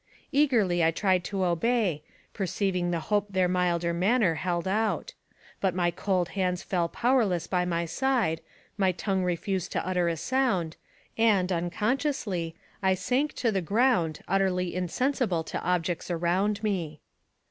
Eagerly 0.31 0.83
I 0.83 0.89
tried 0.89 1.23
to 1.25 1.45
obey, 1.45 2.01
perceiving 2.33 2.89
the 2.89 3.01
hope 3.11 3.27
their 3.29 3.45
AMONG 3.45 3.53
THE 3.53 3.57
SIOUX 3.57 3.67
INDIANS. 3.67 3.89
59 3.99 4.01
milder 4.01 4.19
manner 4.25 4.33
held 4.33 4.67
out; 4.67 5.13
but 5.61 5.75
my 5.75 5.91
cold 5.91 6.29
hands 6.29 6.63
fell 6.63 6.89
pow 6.89 7.17
erless 7.17 7.47
by 7.47 7.65
my 7.65 7.85
side, 7.85 8.41
my 8.77 8.91
tongue 8.93 9.23
refused 9.23 9.71
to 9.73 9.87
utter 9.87 10.07
a 10.09 10.17
sound, 10.17 10.75
and, 11.19 11.51
unconsciously, 11.51 12.55
I 12.81 12.95
sank 12.95 13.33
to 13.33 13.51
the 13.51 13.61
ground 13.61 14.21
utterly 14.27 14.73
in 14.73 14.87
sensible 14.87 15.43
to 15.43 15.61
objects 15.61 16.09
around 16.09 16.63
me. 16.63 16.99